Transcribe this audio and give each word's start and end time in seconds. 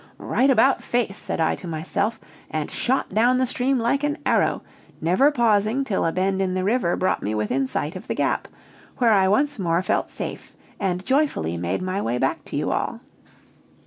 'Right 0.17 0.49
about 0.49 0.81
face!' 0.81 1.15
said 1.15 1.39
I 1.39 1.53
to 1.57 1.67
myself, 1.67 2.19
and 2.49 2.71
shot 2.71 3.09
down 3.09 3.37
the 3.37 3.45
stream 3.45 3.77
like 3.77 4.03
an 4.03 4.17
arrow, 4.25 4.63
never 4.99 5.29
pausing 5.29 5.83
till 5.83 6.05
a 6.05 6.11
bend 6.11 6.41
in 6.41 6.55
the 6.55 6.63
river 6.63 6.95
brought 6.97 7.21
me 7.21 7.35
within 7.35 7.67
sight 7.67 7.95
of 7.95 8.07
the 8.07 8.15
Gap, 8.15 8.47
where 8.97 9.11
I 9.13 9.27
once 9.27 9.59
more 9.59 9.83
felt 9.83 10.09
safe, 10.09 10.55
and 10.79 11.05
joyfully 11.05 11.55
made 11.55 11.83
my 11.83 12.01
way 12.01 12.17
back 12.17 12.43
to 12.45 12.55
you 12.55 12.71
all." 12.71 12.99